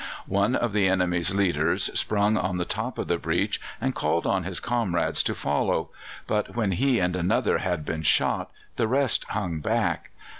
One 0.25 0.55
of 0.55 0.73
the 0.73 0.87
enemy's 0.89 1.31
leaders 1.35 1.91
sprung 1.93 2.35
on 2.35 2.57
the 2.57 2.65
top 2.65 2.97
of 2.97 3.07
the 3.07 3.19
breach 3.19 3.61
and 3.79 3.93
called 3.93 4.25
on 4.25 4.45
his 4.45 4.59
comrades 4.59 5.21
to 5.21 5.35
follow; 5.35 5.91
but 6.25 6.55
when 6.55 6.71
he 6.71 6.97
and 6.97 7.15
another 7.15 7.59
had 7.59 7.85
been 7.85 8.01
shot 8.01 8.49
the 8.77 8.87
rest 8.87 9.25
hung 9.25 9.59
back. 9.59 10.09